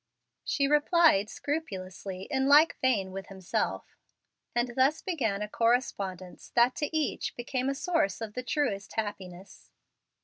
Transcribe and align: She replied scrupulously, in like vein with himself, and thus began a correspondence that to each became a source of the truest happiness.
She 0.43 0.65
replied 0.67 1.29
scrupulously, 1.29 2.23
in 2.31 2.47
like 2.47 2.75
vein 2.81 3.11
with 3.11 3.27
himself, 3.27 3.85
and 4.55 4.73
thus 4.75 4.99
began 5.03 5.43
a 5.43 5.47
correspondence 5.47 6.49
that 6.55 6.73
to 6.77 6.87
each 6.97 7.35
became 7.35 7.69
a 7.69 7.75
source 7.75 8.19
of 8.19 8.33
the 8.33 8.41
truest 8.41 8.93
happiness. 8.93 9.69